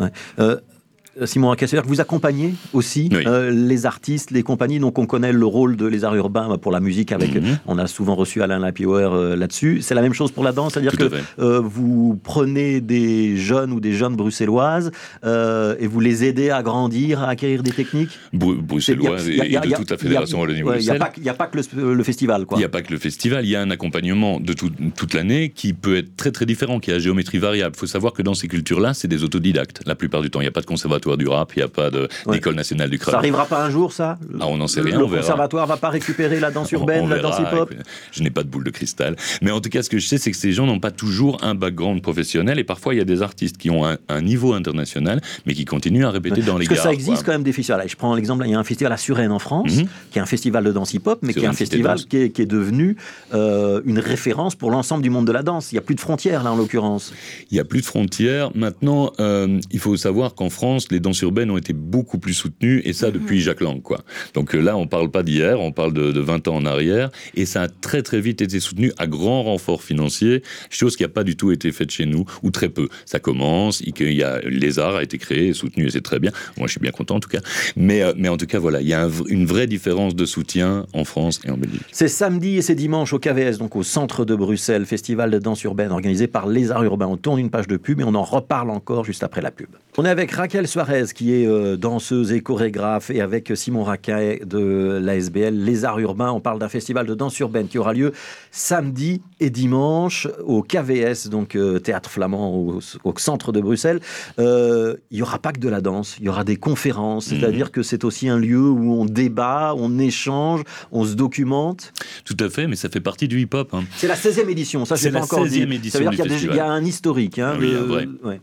Simon 1.26 1.50
Raquel, 1.50 1.68
c'est-à-dire 1.68 1.84
que 1.84 1.90
vous 1.94 2.02
accompagnez 2.02 2.54
aussi 2.74 3.10
Oui. 3.12 3.24
euh, 3.26 3.50
les 3.52 3.86
artistes, 3.86 4.32
les 4.32 4.44
compagnies. 4.44 4.80
Donc, 4.80 5.00
on 5.00 5.06
connaît 5.06 5.32
le 5.34 5.46
rôle 5.46 5.76
de 5.76 5.86
Les 5.86 6.04
Arts 6.04 6.16
Urbains 6.16 6.58
pour 6.58 6.72
la 6.72 6.80
musique. 6.80 7.12
Avec, 7.12 7.36
Mhm. 7.36 7.58
On 7.68 7.78
a 7.78 7.88
souvent 7.88 8.16
reçu 8.16 8.42
Alain 8.42 8.60
Lapiower 8.60 9.10
euh, 9.12 9.36
là-dessus. 9.36 9.80
C'est 9.82 9.96
la 9.96 10.02
même 10.02 10.14
chose 10.14 10.32
pour 10.32 10.44
la 10.44 10.52
danse, 10.52 10.74
c'est-à-dire 10.74 10.92
que 10.98 11.10
euh, 11.40 11.60
vous 11.64 12.20
prenez 12.24 12.82
des 12.82 13.38
jeunes 13.38 13.72
ou 13.72 13.80
des 13.80 13.94
jeunes 13.94 14.16
bruxelloises 14.16 14.92
euh, 15.26 15.76
et 15.80 15.88
vous 15.88 16.00
les 16.00 16.24
aidez 16.26 16.50
à 16.50 16.62
grandir, 16.64 17.22
à 17.24 17.30
acquérir 17.30 17.64
des 17.64 17.72
techniques? 17.72 18.18
Bru- 18.34 18.58
Bruxelloise 18.62 19.28
et, 19.30 19.38
de 19.38 19.58
a- 19.58 19.62
toute 19.78 19.92
la 19.92 19.98
Fédération 19.98 20.42
ouais, 20.42 20.48
Il 20.50 20.56
n'y 20.56 20.62
a, 20.62 20.66
Wallonie-Bruxelles. 20.66 21.00
pas 21.00 21.10
que- 21.10 21.20
il 21.20 21.26
y 21.26 21.30
a 21.30 21.34
pas 21.34 21.48
que 21.48 21.58
le, 21.76 21.94
le 21.94 22.04
festival. 22.04 22.46
Quoi. 22.46 22.58
Il 22.58 22.60
n'y 22.62 22.66
a 22.66 22.70
pas 22.70 22.82
que 22.82 22.92
le 22.92 23.00
festival, 23.00 23.46
il 23.46 23.50
y 23.50 23.56
a 23.56 23.62
un 23.62 23.72
accompagnement 23.72 24.40
de 24.40 24.54
tout- 24.54 24.72
toute 24.96 25.14
l'année 25.14 25.50
qui 25.50 25.74
peut 25.74 25.98
être 25.98 26.16
très 26.16 26.32
très 26.32 26.46
différent, 26.46 26.80
qui 26.80 26.92
a 26.92 27.00
géométrie 27.00 27.38
variable. 27.40 27.74
Il 27.76 27.80
faut 27.80 27.88
savoir 27.88 28.14
que 28.14 28.22
dans 28.22 28.34
ces 28.34 28.48
cultures-là, 28.48 28.94
c'est 28.94 29.08
des 29.08 29.24
autodidactes 29.24 29.82
la 29.86 29.96
plupart 29.96 30.22
du 30.22 30.30
temps. 30.30 30.40
Il 30.42 30.44
n'y 30.44 30.50
a 30.50 30.52
pas 30.52 30.62
de 30.62 30.66
conservatoire 30.66 31.07
du 31.16 31.28
rap, 31.28 31.54
il 31.56 31.60
n'y 31.60 31.64
a 31.64 31.68
pas 31.70 31.90
de- 31.90 32.10
Ouais. 32.26 32.34
d'école 32.36 32.56
nationale 32.56 32.90
du 32.90 32.98
Ça 32.98 33.04
crâne. 33.04 33.16
arrivera 33.16 33.46
pas 33.46 33.64
un 33.64 33.70
jour, 33.70 33.94
ça? 33.94 34.18
Ah, 34.40 34.48
on 34.48 34.58
n'en 34.58 34.68
sait 34.68 34.82
rien, 34.82 34.98
Le 34.98 35.06
on 35.06 35.08
verra. 35.08 35.22
conservatoire 35.22 35.68
va 35.68 35.78
pas 35.78 35.90
récupérer 35.90 36.40
la 36.40 36.52
danse 36.52 36.72
urbaine, 36.72 37.04
on 37.06 37.08
la 37.08 37.18
verra, 37.18 37.30
danse 37.30 37.40
hip-hop? 37.40 37.74
Je 38.12 38.24
n'ai 38.24 38.30
pas 38.32 38.44
de 38.44 38.50
boule 38.50 38.64
de 38.64 38.70
cristal. 38.72 39.16
Mais 39.42 39.52
en 39.52 39.62
tout 39.62 39.70
cas, 39.70 39.84
ce 39.84 39.90
que 39.90 40.00
je 40.00 40.08
sais, 40.08 40.18
c'est 40.18 40.32
que 40.32 40.38
ces 40.38 40.52
gens 40.52 40.66
n'ont 40.66 40.80
pas 40.80 40.92
toujours 40.92 41.38
un 41.44 41.56
background 41.56 42.02
professionnel. 42.02 42.60
Et 42.60 42.64
parfois, 42.64 42.94
il 42.94 42.98
y 42.98 43.02
a 43.02 43.06
des 43.06 43.22
artistes 43.22 43.58
qui 43.58 43.70
ont 43.70 43.86
un, 43.86 43.98
un 44.10 44.22
niveau 44.22 44.54
international, 44.54 45.22
mais 45.46 45.54
qui 45.54 45.64
continuent 45.66 46.06
à 46.06 46.10
répéter 46.12 46.42
dans 46.42 46.58
les 46.58 46.66
Parce 46.66 46.70
que 46.70 46.74
gares. 46.76 46.84
ça 46.86 46.94
existe 46.94 47.18
quoi. 47.18 47.24
quand 47.26 47.32
même 47.34 47.44
des 47.44 47.54
festivals. 47.54 47.84
Je 47.88 47.96
prends 47.96 48.16
l'exemple, 48.16 48.44
il 48.46 48.52
y 48.52 48.56
a 48.56 48.60
un 48.60 48.64
festival 48.64 48.92
à 48.92 48.98
Suresnes 48.98 49.32
en 49.32 49.40
France, 49.40 49.76
Mhm. 49.78 49.88
qui 50.12 50.18
est 50.20 50.22
un 50.22 50.26
festival 50.26 50.64
de 50.64 50.72
danse 50.72 50.94
hip-hop, 50.94 51.20
mais 51.22 51.34
qui 51.34 51.40
est 51.40 51.46
un 51.48 51.54
festival 51.54 51.98
Danse. 51.98 52.06
qui 52.06 52.18
est, 52.18 52.30
qui 52.32 52.42
est 52.42 52.46
devenu 52.48 52.98
euh, 53.34 53.82
une 53.86 54.00
référence 54.00 54.56
pour 54.56 54.72
l'ensemble 54.72 55.04
du 55.04 55.10
monde 55.10 55.28
de 55.28 55.32
la 55.32 55.44
danse. 55.44 55.72
Il 55.72 55.76
n'y 55.76 55.80
a 55.80 55.82
plus 55.82 55.96
de 55.96 56.00
frontières, 56.00 56.44
là, 56.44 56.52
en 56.52 56.56
l'occurrence. 56.56 57.14
Il 57.52 57.54
n'y 57.56 57.60
a 57.60 57.64
plus 57.66 57.82
de 57.82 57.86
frontières. 57.86 58.50
Maintenant, 58.56 59.12
euh, 59.20 59.60
il 59.72 59.80
faut 59.80 59.96
savoir 59.98 60.34
qu'en 60.36 60.50
France, 60.50 60.88
les 60.92 60.97
danses 61.00 61.22
urbaines 61.22 61.52
ont 61.52 61.58
été 61.58 61.74
beaucoup 61.74 62.20
plus 62.20 62.34
soutenues, 62.34 62.82
et 62.86 62.94
ça 62.94 63.12
depuis 63.12 63.42
Jacques 63.42 63.62
Lang. 63.62 63.82
Quoi. 63.82 64.04
Donc 64.34 64.56
euh, 64.56 64.60
là, 64.60 64.78
on 64.78 64.82
ne 64.82 64.88
parle 64.88 65.12
pas 65.12 65.24
d'hier, 65.24 65.60
on 65.60 65.72
parle 65.72 65.94
de, 65.94 66.12
de 66.12 66.20
20 66.20 66.48
ans 66.48 66.56
en 66.56 66.66
arrière, 66.66 67.10
et 67.36 67.46
ça 67.46 67.64
a 67.64 67.68
très 67.68 68.02
très 68.02 68.22
vite 68.22 68.42
été 68.42 68.60
soutenu 68.60 68.92
à 68.98 69.08
grand 69.08 69.44
renfort 69.44 69.84
financier, 69.84 70.44
chose 70.70 70.96
qui 70.96 71.04
n'a 71.04 71.10
pas 71.10 71.24
du 71.24 71.36
tout 71.36 71.52
été 71.52 71.72
faite 71.72 71.92
chez 71.92 72.06
nous, 72.06 72.26
ou 72.44 72.52
très 72.52 72.70
peu. 72.70 72.88
Ça 73.06 73.20
commence, 73.20 73.82
il 73.82 74.14
y 74.14 74.24
a, 74.24 74.40
Lézard 74.42 74.96
a 74.96 75.04
été 75.04 75.18
créé, 75.18 75.54
soutenu, 75.54 75.88
et 75.88 75.90
c'est 75.90 76.02
très 76.02 76.20
bien. 76.20 76.32
Moi, 76.58 76.68
je 76.68 76.72
suis 76.72 76.80
bien 76.80 76.92
content 76.92 77.16
en 77.16 77.20
tout 77.20 77.30
cas. 77.30 77.42
Mais, 77.76 78.02
euh, 78.02 78.14
mais 78.16 78.30
en 78.30 78.38
tout 78.38 78.48
cas, 78.48 78.60
voilà, 78.60 78.82
il 78.82 78.88
y 78.88 78.94
a 78.94 79.04
un 79.04 79.10
une 79.28 79.46
vraie 79.46 79.68
différence 79.68 80.16
de 80.16 80.26
soutien 80.26 80.86
en 80.94 81.04
France 81.04 81.40
et 81.46 81.52
en 81.52 81.58
Belgique. 81.58 81.82
C'est 81.92 82.08
samedi 82.08 82.58
et 82.58 82.62
c'est 82.62 82.76
dimanche 82.76 83.14
au 83.14 83.20
KVS, 83.20 83.58
donc 83.58 83.76
au 83.76 83.84
centre 83.84 84.26
de 84.26 84.36
Bruxelles, 84.36 84.86
festival 84.86 85.32
de 85.32 85.40
danse 85.40 85.64
urbaine 85.64 85.92
organisé 85.92 86.28
par 86.28 86.48
Les 86.48 86.72
Arts 86.72 86.84
Urbains. 86.84 87.08
On 87.08 87.18
tourne 87.18 87.40
une 87.40 87.50
page 87.50 87.68
de 87.68 87.78
pub 87.78 88.00
et 88.02 88.04
on 88.04 88.16
en 88.16 88.24
reparle 88.24 88.70
encore 88.70 89.06
juste 89.06 89.24
après 89.24 89.42
la 89.42 89.52
pub. 89.52 89.70
On 89.98 90.06
est 90.06 90.10
avec 90.10 90.32
Raquel 90.32 90.68
Suarez, 90.78 91.06
qui 91.16 91.34
est 91.34 91.48
euh, 91.48 91.76
danseuse 91.76 92.32
et 92.32 92.42
chorégraphe, 92.42 93.10
et 93.10 93.20
avec 93.20 93.52
Simon 93.56 93.84
Raquet 93.84 94.42
de 94.46 95.00
l'ASBL 95.02 95.56
Les 95.56 95.86
Arts 95.86 95.98
Urbains. 96.00 96.30
On 96.32 96.40
parle 96.40 96.60
d'un 96.60 96.70
festival 96.70 97.08
de 97.08 97.16
danse 97.16 97.40
urbaine 97.40 97.68
qui 97.68 97.80
aura 97.80 97.94
lieu 97.94 98.12
samedi 98.52 99.24
et 99.40 99.50
dimanche 99.50 100.28
au 100.46 100.62
KVS, 100.62 101.30
donc 101.32 101.56
euh, 101.56 101.80
Théâtre 101.80 102.12
Flamand 102.12 102.54
au, 102.56 102.80
au 103.04 103.14
centre 103.18 103.52
de 103.52 103.60
Bruxelles. 103.60 104.00
Euh, 104.38 104.98
il 105.10 105.16
n'y 105.16 105.24
aura 105.24 105.40
pas 105.40 105.52
que 105.52 105.60
de 105.60 105.68
la 105.68 105.82
danse, 105.82 106.18
il 106.20 106.26
y 106.26 106.30
aura 106.30 106.44
des 106.44 106.58
conférences, 106.58 107.26
c'est-à-dire 107.26 107.72
que 107.72 107.82
c'est 107.82 108.04
aussi 108.04 108.30
un 108.30 108.38
lieu 108.38 108.70
où 108.70 108.94
on 108.94 109.06
débat, 109.06 109.74
on 109.76 109.98
échange, 109.98 110.62
on 110.92 111.06
se 111.06 111.16
documente. 111.16 111.92
Tout 112.24 112.38
à 112.40 112.50
fait, 112.52 112.68
mais 112.68 112.76
ça 112.76 112.88
fait 112.90 113.02
partie 113.02 113.28
du 113.28 113.40
hip-hop. 113.42 113.74
hein. 113.74 113.84
C'est 113.96 114.08
la 114.08 114.16
16e 114.16 114.48
édition, 114.48 114.86
ça 114.86 114.96
je 114.96 115.06
l'ai 115.06 115.12
pas 115.12 115.24
encore 115.24 115.44
dit. 115.48 115.62
16e 115.66 115.72
édition 115.74 116.00
Ça 116.00 116.06
veut 116.06 116.16
dire 116.16 116.26
qu'il 116.38 116.48
y 116.50 116.52
a, 116.52 116.56
y 116.56 116.60
un 116.60 116.86
historique. 116.86 117.40
hein, 117.40 117.56
Oui, 117.60 117.72
de- 117.72 117.78
vrai. 117.78 118.08
ouais. 118.24 118.42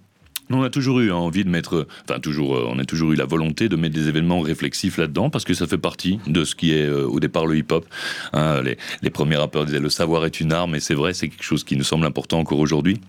On 0.50 0.62
a 0.62 0.70
toujours 0.70 1.00
eu 1.00 1.10
envie 1.10 1.44
de 1.44 1.48
mettre, 1.48 1.86
enfin 2.08 2.20
toujours, 2.20 2.56
euh, 2.56 2.68
on 2.68 2.78
a 2.78 2.84
toujours 2.84 3.12
eu 3.12 3.16
la 3.16 3.24
volonté 3.24 3.68
de 3.68 3.76
mettre 3.76 3.94
des 3.94 4.08
événements 4.08 4.40
réflexifs 4.40 4.98
là-dedans 4.98 5.30
parce 5.30 5.44
que 5.44 5.54
ça 5.54 5.66
fait 5.66 5.78
partie 5.78 6.20
de 6.26 6.44
ce 6.44 6.54
qui 6.54 6.72
est 6.72 6.86
euh, 6.86 7.06
au 7.06 7.18
départ 7.20 7.46
le 7.46 7.56
hip-hop. 7.56 7.86
Hein, 8.32 8.62
les, 8.62 8.76
les 9.02 9.10
premiers 9.10 9.36
rappeurs 9.36 9.64
disaient 9.64 9.80
le 9.80 9.90
savoir 9.90 10.24
est 10.26 10.40
une 10.40 10.52
arme 10.52 10.74
et 10.74 10.80
c'est 10.80 10.94
vrai, 10.94 11.14
c'est 11.14 11.28
quelque 11.28 11.44
chose 11.44 11.64
qui 11.64 11.76
nous 11.76 11.84
semble 11.84 12.04
important 12.04 12.38
encore 12.38 12.58
aujourd'hui. 12.58 13.00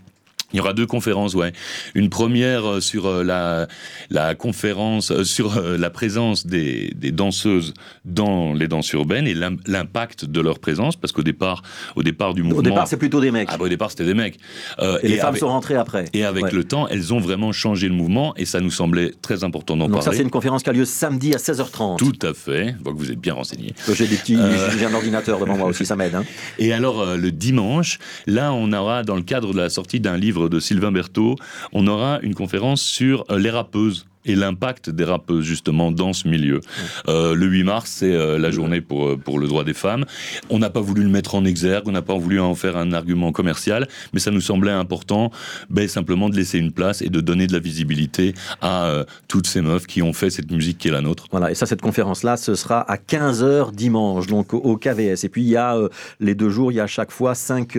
Il 0.53 0.57
y 0.57 0.59
aura 0.59 0.73
deux 0.73 0.85
conférences, 0.85 1.33
ouais. 1.33 1.51
Une 1.95 2.09
première 2.09 2.65
euh, 2.69 2.79
sur 2.79 3.07
euh, 3.07 3.23
la, 3.23 3.67
la 4.09 4.35
conférence, 4.35 5.11
euh, 5.11 5.23
sur 5.23 5.59
la 5.61 5.89
présence 5.89 6.45
des, 6.45 6.93
des 6.95 7.11
danseuses 7.11 7.73
dans 8.05 8.53
les 8.53 8.67
danses 8.67 8.91
urbaines 8.93 9.27
et 9.27 9.33
l'im- 9.33 9.57
l'impact 9.65 10.25
de 10.25 10.39
leur 10.41 10.59
présence, 10.59 10.95
parce 10.95 11.11
qu'au 11.11 11.23
départ, 11.23 11.63
au 11.95 12.03
départ 12.03 12.33
du 12.33 12.43
mouvement, 12.43 12.59
Au 12.59 12.61
départ, 12.61 12.87
c'est 12.87 12.97
plutôt 12.97 13.19
des 13.21 13.31
mecs. 13.31 13.49
ah 13.51 13.57
bah, 13.57 13.65
au 13.65 13.69
départ 13.69 13.89
c'était 13.91 14.05
des 14.05 14.13
mecs. 14.13 14.37
Euh, 14.79 14.99
et 15.03 15.09
les 15.09 15.17
femmes 15.17 15.29
avec, 15.29 15.39
sont 15.39 15.47
rentrées 15.47 15.75
après. 15.75 16.05
et 16.13 16.23
avec 16.23 16.45
Ouais. 16.45 16.51
le 16.51 16.63
temps, 16.63 16.87
elles 16.87 17.13
ont 17.13 17.19
vraiment 17.19 17.51
changé 17.51 17.87
le 17.87 17.93
mouvement 17.95 18.33
et 18.37 18.45
ça 18.45 18.59
nous 18.61 18.71
semblait 18.71 19.11
très 19.21 19.43
important 19.43 19.75
d'en 19.75 19.87
Donc 19.87 19.97
ça, 19.97 20.05
parler. 20.05 20.17
c'est 20.17 20.23
une 20.23 20.29
conférence 20.29 20.63
qui 20.63 20.69
a 20.69 20.73
lieu 20.73 20.85
samedi 20.85 21.33
à 21.33 21.37
16h30. 21.37 21.97
Tout 21.97 22.13
à 22.21 22.33
fait. 22.33 22.75
Je 22.77 22.83
vois 22.83 22.93
que 22.93 22.97
vous 22.97 23.11
êtes 23.11 23.19
bien 23.19 23.33
renseigné. 23.33 23.73
J'ai 23.93 24.05
des 24.07 24.15
petits, 24.17 24.35
Euh. 24.37 24.69
j'ai 24.77 24.85
un 24.85 24.93
ordinateur 24.93 25.39
devant 25.39 25.57
moi 25.57 25.67
aussi, 25.67 25.85
ça 25.85 25.95
m'aide. 25.95 26.13
hein. 26.15 26.23
Et 26.59 26.71
alors, 26.71 27.15
le 27.17 27.31
dimanche, 27.31 27.97
là, 28.27 28.53
on 28.53 28.71
aura, 28.73 29.03
dans 29.03 29.15
le 29.15 29.21
cadre 29.23 29.53
de 29.53 29.57
la 29.59 29.69
sortie 29.69 29.99
d'un 29.99 30.17
livre 30.17 30.44
de 30.49 30.59
Sylvain 30.59 30.91
Berthaud, 30.91 31.35
on 31.73 31.87
aura 31.87 32.19
une 32.21 32.35
conférence 32.35 32.81
sur 32.81 33.25
les 33.29 33.49
rappeuses 33.49 34.05
et 34.25 34.35
l'impact 34.35 34.89
des 34.89 35.03
rappeuses, 35.03 35.45
justement, 35.45 35.91
dans 35.91 36.13
ce 36.13 36.27
milieu. 36.27 36.61
Euh, 37.07 37.33
le 37.35 37.45
8 37.45 37.63
mars, 37.63 37.91
c'est 37.97 38.13
euh, 38.13 38.37
la 38.37 38.51
journée 38.51 38.81
pour, 38.81 39.07
euh, 39.07 39.17
pour 39.17 39.39
le 39.39 39.47
droit 39.47 39.63
des 39.63 39.73
femmes. 39.73 40.05
On 40.49 40.59
n'a 40.59 40.69
pas 40.69 40.81
voulu 40.81 41.03
le 41.03 41.09
mettre 41.09 41.35
en 41.35 41.45
exergue, 41.45 41.87
on 41.87 41.91
n'a 41.91 42.01
pas 42.01 42.17
voulu 42.17 42.39
en 42.39 42.55
faire 42.55 42.77
un 42.77 42.91
argument 42.91 43.31
commercial, 43.31 43.87
mais 44.13 44.19
ça 44.19 44.31
nous 44.31 44.41
semblait 44.41 44.71
important 44.71 45.31
ben, 45.69 45.87
simplement 45.87 46.29
de 46.29 46.35
laisser 46.35 46.57
une 46.59 46.71
place 46.71 47.01
et 47.01 47.09
de 47.09 47.21
donner 47.21 47.47
de 47.47 47.53
la 47.53 47.59
visibilité 47.59 48.33
à 48.61 48.85
euh, 48.85 49.03
toutes 49.27 49.47
ces 49.47 49.61
meufs 49.61 49.85
qui 49.87 50.01
ont 50.01 50.13
fait 50.13 50.29
cette 50.29 50.51
musique 50.51 50.77
qui 50.77 50.87
est 50.87 50.91
la 50.91 51.01
nôtre. 51.01 51.25
Voilà, 51.31 51.51
et 51.51 51.55
ça, 51.55 51.65
cette 51.65 51.81
conférence-là, 51.81 52.37
ce 52.37 52.55
sera 52.55 52.81
à 52.81 52.97
15h 52.97 53.73
dimanche, 53.73 54.27
donc 54.27 54.53
au- 54.53 54.75
KVS. 54.77 55.23
Et 55.23 55.29
puis, 55.29 55.41
il 55.43 55.47
y 55.49 55.55
a 55.55 55.77
les 56.19 56.35
deux 56.35 56.49
jours, 56.49 56.71
il 56.71 56.75
y 56.75 56.79
a 56.79 56.83
à 56.83 56.87
chaque 56.87 57.11
fois 57.11 57.33
5 57.33 57.71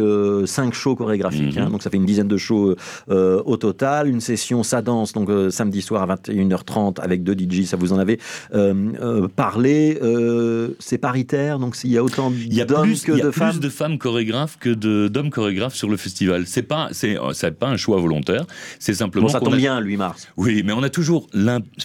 shows 0.72 0.96
chorégraphiques. 0.96 1.56
Mhm. 1.56 1.62
hein. 1.62 1.70
donc, 1.70 1.82
ça 1.82 1.90
fait 1.90 1.98
une 1.98 2.06
dizaine 2.06 2.28
de 2.28 2.36
shows 2.36 2.74
au 3.08 3.56
total. 3.56 4.08
Une 4.08 4.20
session, 4.20 4.62
ça 4.62 4.80
danse, 4.82 5.12
donc 5.12 5.28
samedi 5.50 5.82
soir 5.82 6.02
à 6.02 6.06
21h30 6.36 7.00
avec 7.00 7.22
deux 7.22 7.34
DJ, 7.34 7.64
ça 7.64 7.76
vous 7.76 7.92
en 7.92 7.98
avez 7.98 8.18
euh, 8.54 8.74
euh, 9.00 9.28
parlé. 9.28 9.98
Euh, 10.02 10.70
c'est 10.78 10.98
paritaire, 10.98 11.58
donc 11.58 11.76
s'il 11.76 11.90
y 11.90 11.98
a 11.98 12.04
autant 12.04 12.32
Il 12.36 12.54
y 12.54 12.60
a 12.60 12.64
d'hommes 12.64 12.82
plus, 12.82 13.02
que 13.02 13.12
il 13.12 13.18
y 13.18 13.22
a 13.22 13.24
de 13.24 13.30
plus 13.30 13.38
femmes. 13.40 13.58
de 13.58 13.68
femmes 13.68 13.98
chorégraphes 13.98 14.58
que 14.58 14.70
d'hommes 15.08 15.30
chorégraphes 15.30 15.74
sur 15.74 15.88
le 15.88 15.96
festival. 15.96 16.44
C'est 16.46 16.62
pas, 16.62 16.88
c'est, 16.92 17.16
pas 17.58 17.66
un 17.68 17.76
choix 17.76 17.98
volontaire. 18.00 18.44
C'est 18.78 18.94
simplement. 18.94 19.26
Bon, 19.26 19.32
ça 19.32 19.40
tombe 19.40 19.54
a- 19.54 19.56
bien, 19.56 19.80
le 19.80 19.86
8 19.86 19.96
mars. 19.96 20.28
Oui, 20.36 20.62
mais 20.64 20.72
on 20.72 20.82
a 20.82 20.90
toujours. 20.90 21.28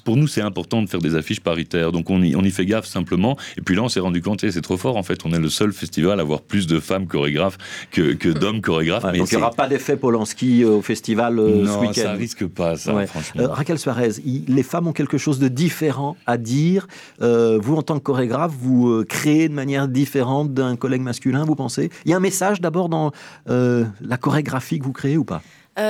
Pour 0.03 0.17
nous, 0.17 0.27
c'est 0.27 0.41
important 0.41 0.81
de 0.81 0.88
faire 0.89 1.01
des 1.01 1.15
affiches 1.15 1.39
paritaires. 1.39 1.91
Donc 1.91 2.10
on 2.10 2.22
y, 2.22 2.36
on 2.36 2.41
y 2.43 2.51
fait 2.51 2.65
gaffe 2.65 2.86
simplement. 2.86 3.38
Et 3.58 3.62
puis 3.62 3.75
là, 3.75 3.84
on 3.84 3.89
s'est 3.89 4.00
rendu 4.00 4.22
compte, 4.22 4.41
c'est 4.50 4.62
trop 4.62 4.77
fort. 4.77 4.98
En 4.98 5.03
fait, 5.03 5.20
on 5.25 5.31
est 5.34 5.39
le 5.39 5.50
seul 5.50 5.72
festival 5.74 6.20
à 6.20 6.22
avoir 6.22 6.41
plus 6.41 6.67
de 6.67 6.79
femmes 6.79 7.08
chorégraphes 7.08 7.58
que, 7.91 8.13
que 8.13 8.29
d'hommes 8.29 8.62
chorégraphes. 8.62 9.03
Ouais, 9.03 9.12
mais 9.13 9.17
donc, 9.20 9.31
il 9.31 9.36
n'y 9.38 9.41
aura 9.41 9.51
pas 9.51 9.67
d'effet 9.67 9.96
Polanski 9.98 10.65
au 10.65 10.81
festival 10.81 11.39
euh, 11.39 11.65
ce 11.65 11.70
non, 11.72 11.79
week-end. 11.81 11.93
ça 12.01 12.12
risque 12.13 12.46
pas, 12.48 12.75
ça, 12.77 12.93
Ouais. 12.93 13.08
franchement. 13.08 13.41
Euh, 13.43 13.48
Raquel 13.48 13.77
Suarez, 13.79 14.10
il- 14.25 14.40
les 14.48 14.63
femmes 14.63 14.88
ont 14.88 14.93
quelque 14.93 15.17
chose 15.17 15.39
de 15.39 15.48
différent 15.48 16.15
à 16.25 16.38
dire. 16.38 16.88
Euh, 17.21 17.60
vous, 17.62 17.75
en 17.75 17.81
tant 17.81 17.95
que 17.95 18.03
chorégraphe, 18.03 18.51
vous 18.60 18.89
euh, 18.89 19.05
créez 19.05 19.50
de 19.50 19.53
manière 19.53 19.88
différente 19.88 20.53
d'un 20.53 20.75
collègue 20.75 21.01
masculin, 21.01 21.45
vous 21.45 21.55
pensez? 21.55 21.89
Il 22.05 22.12
y 22.12 22.13
a 22.13 22.17
un 22.17 22.21
message 22.21 22.62
d'abord 22.62 22.89
dans 22.89 23.12
euh, 23.50 23.86
la 24.01 24.17
chorégraphie 24.17 24.79
que 24.79 24.86
vous 24.86 24.93
créez 24.93 25.17
ou 25.17 25.25
pas? 25.25 25.41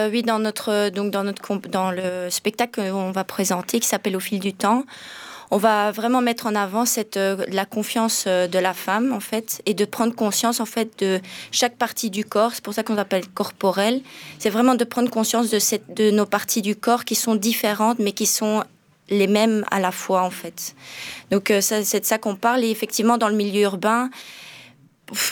Oui, 0.09 0.21
dans 0.21 0.39
notre, 0.39 0.89
donc 0.89 1.11
dans, 1.11 1.23
notre 1.23 1.41
dans 1.67 1.91
le 1.91 2.29
spectacle 2.29 2.79
qu'on 2.79 3.11
va 3.11 3.25
présenter, 3.25 3.81
qui 3.81 3.87
s'appelle 3.87 4.15
Au 4.15 4.21
fil 4.21 4.39
du 4.39 4.53
temps, 4.53 4.85
on 5.51 5.57
va 5.57 5.91
vraiment 5.91 6.21
mettre 6.21 6.47
en 6.47 6.55
avant 6.55 6.85
cette, 6.85 7.17
euh, 7.17 7.43
la 7.49 7.65
confiance 7.65 8.23
euh, 8.25 8.47
de 8.47 8.57
la 8.57 8.73
femme, 8.73 9.11
en 9.11 9.19
fait, 9.19 9.61
et 9.65 9.73
de 9.73 9.83
prendre 9.83 10.15
conscience, 10.15 10.61
en 10.61 10.65
fait, 10.65 10.99
de 10.99 11.19
chaque 11.51 11.75
partie 11.75 12.09
du 12.09 12.23
corps. 12.23 12.55
C'est 12.55 12.63
pour 12.63 12.73
ça 12.73 12.83
qu'on 12.83 12.95
l'appelle 12.95 13.27
corporel. 13.27 14.01
C'est 14.39 14.49
vraiment 14.49 14.75
de 14.75 14.85
prendre 14.85 15.09
conscience 15.09 15.49
de, 15.49 16.11
nos 16.11 16.25
parties 16.25 16.61
du 16.61 16.77
corps 16.77 17.03
qui 17.03 17.15
sont 17.15 17.35
différentes, 17.35 17.99
mais 17.99 18.13
qui 18.13 18.25
sont 18.25 18.63
les 19.09 19.27
mêmes 19.27 19.65
à 19.69 19.81
la 19.81 19.91
fois, 19.91 20.23
en 20.23 20.29
fait. 20.29 20.73
Donc, 21.31 21.51
euh, 21.51 21.59
c'est 21.59 21.99
de 21.99 22.05
ça 22.05 22.17
qu'on 22.17 22.37
parle. 22.37 22.63
Et 22.63 22.71
effectivement, 22.71 23.17
dans 23.17 23.27
le 23.27 23.35
milieu 23.35 23.63
urbain, 23.63 24.09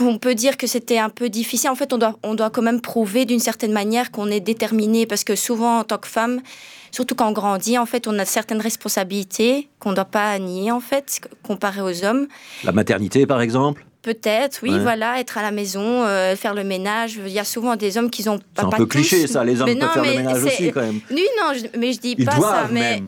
on 0.01 0.17
peut 0.17 0.35
dire 0.35 0.57
que 0.57 0.67
c'était 0.67 0.97
un 0.97 1.09
peu 1.09 1.29
difficile. 1.29 1.69
En 1.69 1.75
fait, 1.75 1.93
on 1.93 1.97
doit, 1.97 2.19
on 2.23 2.35
doit 2.35 2.49
quand 2.49 2.61
même 2.61 2.81
prouver 2.81 3.23
d'une 3.23 3.39
certaine 3.39 3.71
manière 3.71 4.11
qu'on 4.11 4.27
est 4.27 4.41
déterminé, 4.41 5.05
parce 5.05 5.23
que 5.23 5.37
souvent, 5.37 5.79
en 5.79 5.83
tant 5.85 5.97
que 5.97 6.09
femme, 6.09 6.41
surtout 6.91 7.15
quand 7.15 7.27
on 7.29 7.31
grandit, 7.31 7.77
en 7.77 7.85
fait, 7.85 8.07
on 8.07 8.17
a 8.19 8.25
certaines 8.25 8.61
responsabilités 8.61 9.69
qu'on 9.79 9.91
ne 9.91 9.95
doit 9.95 10.05
pas 10.05 10.37
nier, 10.39 10.71
en 10.71 10.79
fait, 10.79 11.21
comparé 11.43 11.81
aux 11.81 12.03
hommes. 12.05 12.27
La 12.63 12.71
maternité, 12.71 13.25
par 13.25 13.41
exemple? 13.41 13.85
Peut-être, 14.01 14.59
oui, 14.63 14.71
Ouais. 14.71 14.79
voilà, 14.79 15.19
être 15.19 15.37
à 15.37 15.41
la 15.41 15.51
maison, 15.51 16.03
euh, 16.05 16.35
faire 16.35 16.53
le 16.53 16.63
ménage. 16.63 17.19
Il 17.25 17.31
y 17.31 17.39
a 17.39 17.43
souvent 17.43 17.75
des 17.75 17.97
hommes 17.97 18.09
qui 18.09 18.27
ont 18.29 18.37
C'est 18.37 18.61
pas 18.61 18.67
un 18.67 18.69
pas 18.69 18.77
peu 18.77 18.83
tous, 18.85 18.99
cliché, 18.99 19.27
ça. 19.27 19.43
Les 19.43 19.59
hommes 19.61 19.67
mais 19.67 19.75
peuvent 19.75 19.87
non, 19.87 19.93
faire 19.93 20.03
le 20.05 20.15
ménage 20.17 20.41
c'est- 20.41 20.47
aussi, 20.47 20.71
quand 20.71 20.81
même. 20.81 20.99
Oui, 21.11 21.25
non, 21.37 21.53
je- 21.53 21.77
mais 21.77 21.91
je 21.93 21.99
dis 21.99 22.15
Ils 22.17 22.25
pas 22.25 22.39
ça, 22.39 22.67
mais 22.71 22.79
même. 22.79 23.07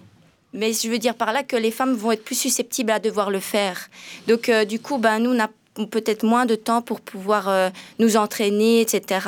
mais 0.54 0.74
je 0.74 0.90
veux 0.90 0.98
dire 1.00 1.16
par 1.16 1.32
là 1.32 1.44
que 1.44 1.56
les 1.56 1.72
femmes 1.72 1.94
vont 1.94 2.12
être 2.12 2.26
plus 2.26 2.36
susceptibles 2.38 2.92
à 2.92 3.00
devoir 3.00 3.32
le 3.32 3.40
faire. 3.40 3.88
Donc, 4.28 4.50
euh, 4.50 4.66
du 4.66 4.80
coup, 4.80 4.98
ben, 4.98 5.20
nous, 5.20 5.32
on 5.34 5.40
a 5.40 5.48
peut-être 5.90 6.24
moins 6.24 6.46
de 6.46 6.56
temps 6.56 6.82
pour 6.82 7.00
pouvoir 7.02 7.48
euh, 7.48 7.70
nous 8.00 8.18
entraîner, 8.18 8.82
etc. 8.82 9.28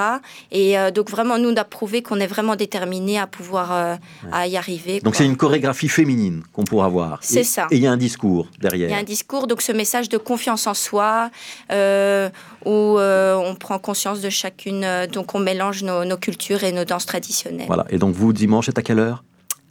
Et 0.51 0.77
euh, 0.77 0.91
donc, 0.91 1.09
vraiment, 1.09 1.37
nous, 1.37 1.49
on 1.49 1.55
a 1.55 1.63
prouvé 1.63 2.01
qu'on 2.01 2.19
est 2.19 2.27
vraiment 2.27 2.55
déterminés 2.55 3.17
à 3.17 3.27
pouvoir 3.27 3.71
euh, 3.71 3.95
à 4.31 4.47
y 4.47 4.57
arriver. 4.57 4.99
Donc 4.99 5.15
c'est 5.15 5.25
une 5.25 5.37
chorégraphie 5.37 5.87
féminine 5.87 6.43
qu'on 6.51 6.63
pourra 6.63 6.89
voir. 6.89 7.19
C'est 7.21 7.43
ça. 7.43 7.67
Et 7.71 7.77
il 7.77 7.81
y 7.81 7.87
a 7.87 7.91
un 7.91 7.97
discours 7.97 8.47
derrière. 8.59 8.89
Il 8.89 8.91
y 8.91 8.95
a 8.95 8.99
un 8.99 9.03
discours, 9.03 9.47
donc 9.47 9.61
ce 9.61 9.71
message 9.71 10.09
de 10.09 10.17
confiance 10.17 10.67
en 10.67 10.73
soi, 10.73 11.29
où 11.71 12.99
on 12.99 13.55
prend 13.59 13.79
conscience 13.79 14.21
de 14.21 14.29
chacune, 14.29 14.85
donc 15.11 15.35
on 15.35 15.39
mélange 15.39 15.83
nos, 15.83 16.05
nos 16.05 16.17
cultures 16.17 16.63
et 16.63 16.71
nos 16.71 16.85
danses 16.85 17.05
traditionnelles. 17.05 17.67
Voilà. 17.67 17.85
Et 17.89 17.97
donc 17.97 18.13
vous, 18.13 18.33
dimanche, 18.33 18.65
c'est 18.65 18.77
à 18.77 18.81
quelle 18.81 18.99
heure? 18.99 19.23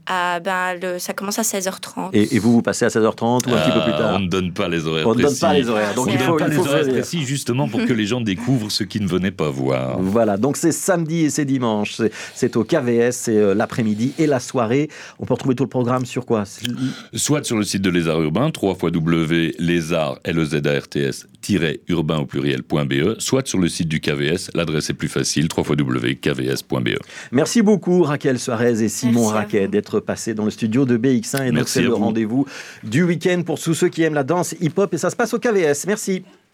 Ah, 0.07 0.41
ben, 0.41 0.75
le, 0.83 0.99
ça 0.99 1.13
commence 1.13 1.39
à 1.39 1.43
16h30. 1.43 2.11
et, 2.13 2.35
et 2.35 2.39
vous, 2.39 2.53
vous 2.53 2.63
passez 2.63 2.85
à 2.85 2.89
16h30 2.89 3.49
ou 3.49 3.55
un 3.55 3.61
petit 3.61 3.71
peu 3.71 3.81
plus 3.85 3.93
Euh, 3.93 3.99
tard 3.99 4.15
On 4.17 4.19
ne 4.21 4.29
donne 4.29 4.53
pas 4.53 4.69
les 4.69 4.85
horaires 4.87 5.07
On 5.07 5.11
ne 5.11 5.15
donne 5.17 5.25
précis. 5.27 5.41
pas 5.41 5.55
les 5.55 5.69
horaires. 5.69 5.95
Donc 5.95 6.09
on 6.09 6.11
il 6.11 6.15
ne 6.15 6.19
faut, 6.19 6.31
donne 6.31 6.39
pas 6.39 6.47
il 6.47 6.51
les 6.51 6.57
faut 6.57 6.67
horaires 6.69 6.85
faire- 6.85 6.93
précis 6.95 7.23
justement 7.25 7.69
pour 7.69 7.85
que 7.85 7.93
les 7.93 8.07
gens 8.07 8.21
découvrent 8.21 8.71
ce 8.71 8.83
qu'ils 8.85 9.03
ne 9.03 9.09
venaient 9.09 9.31
pas 9.31 9.49
voir. 9.51 9.99
Voilà, 10.01 10.37
donc 10.37 10.57
c'est 10.57 10.73
samedi 10.73 11.27
et 11.27 11.31
c'est 11.31 11.45
dimanche. 11.45 12.01
C'est- 12.35 12.57
au 12.57 12.65
KVS, 12.65 13.13
c'est 13.13 13.37
euh, 13.37 13.55
l'après-midi 13.55 14.13
et 14.19 14.27
la 14.27 14.41
soirée. 14.41 14.89
On 15.21 15.25
peut 15.25 15.35
retrouver 15.35 15.55
tout 15.55 15.63
le 15.65 15.69
programme 15.71 16.05
sur 16.05 16.27
quoi? 16.27 16.45
Soit 17.15 17.45
sur 17.45 17.57
le 17.57 17.63
site 17.65 17.83
de 17.83 17.91
Lézard 17.91 18.21
Urbain, 18.21 18.51
3 18.51 18.77
lézard, 19.59 20.19
l 20.25 20.39
e 20.39 20.45
z 20.45 20.55
a 20.67 20.79
r 20.81 20.89
t 20.89 21.01
s 21.01 21.27
urbain 21.89 22.19
au 22.19 22.27
pluriel.be, 22.27 23.17
soit 23.19 23.47
sur 23.49 23.59
le 23.59 23.69
site 23.69 23.89
du 23.89 24.01
KVS, 24.01 24.51
l'adresse 24.55 24.91
est 24.91 24.95
plus 24.95 25.09
facile, 25.09 25.49
www.kvs.be. 25.57 26.89
Merci 27.33 27.63
beaucoup 27.63 28.03
Raquel 28.03 28.39
Suarez 28.39 28.83
et 28.83 28.89
Simon 28.89 29.21
Merci 29.23 29.33
Raquet 29.35 29.65
vous. 29.67 29.71
D'être 29.97 30.07
passés 30.07 30.35
dans 30.35 30.45
le 30.45 30.51
studio 30.51 30.85
de 30.85 30.97
BX1 30.97 31.49
et 31.49 31.53
donc 31.53 31.69
c'est 31.69 31.83
le 31.83 31.89
vous. 31.89 31.97
rendez-vous 31.97 32.47
du 32.83 33.03
week-end 33.03 33.43
pour 33.45 33.61
tous 33.61 33.75
ceux 33.75 33.89
qui 33.89 34.03
aiment 34.03 34.15
la 34.15 34.25
danse 34.25 34.55
hip-hop 34.61 34.93
et 34.95 34.99
ça 34.99 35.11
se 35.11 35.17
passe 35.17 35.35
au 35.35 35.39
KVS. 35.39 35.87
Merci. 35.87 36.25